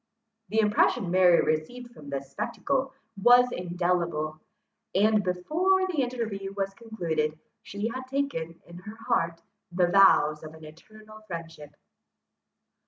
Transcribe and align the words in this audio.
The 0.49 0.59
impression 0.61 1.11
Mary 1.11 1.41
received 1.43 1.91
from 1.91 2.09
this 2.09 2.31
spectacle 2.31 2.91
was 3.21 3.51
indelible; 3.51 4.39
and, 4.95 5.23
before 5.23 5.85
the 5.85 6.01
interview 6.01 6.55
was 6.57 6.73
concluded, 6.73 7.37
she 7.61 7.87
had 7.87 8.07
taken, 8.07 8.59
in 8.65 8.77
her 8.79 8.95
heart, 9.07 9.43
the 9.71 9.85
vows 9.89 10.41
of 10.41 10.55
an 10.55 10.65
eternal 10.65 11.21
friendship. 11.27 11.75